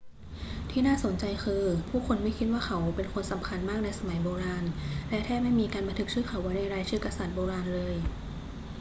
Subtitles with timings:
[0.71, 4.63] ที่น่าสนใจคือ ผู้คนไม่คิดว่าเขาเป็นคนสำคัญมากในสมัยโบราณ
[5.09, 7.95] และแทบไม่มีการบันทึกชื่อเขาไว้ในรายชื่อกษัตริย์โบราณเลย